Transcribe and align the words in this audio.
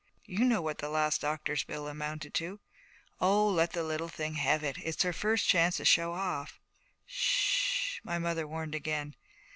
You 0.25 0.45
know 0.45 0.63
what 0.63 0.79
the 0.79 0.89
last 0.89 1.21
doctor's 1.21 1.63
bill 1.63 1.87
amounted 1.87 2.33
to.' 2.33 2.59
'Oh, 3.19 3.47
let 3.47 3.73
the 3.73 3.83
little 3.83 4.07
thing 4.07 4.33
have 4.33 4.63
it. 4.63 4.77
It's 4.83 5.03
her 5.03 5.13
first 5.13 5.47
chance 5.47 5.77
to 5.77 5.85
show 5.85 6.13
off.' 6.13 6.59
'S 7.07 7.13
sh,' 7.13 7.99
my 8.03 8.17
mother 8.17 8.47
warned 8.47 8.73
again. 8.73 9.15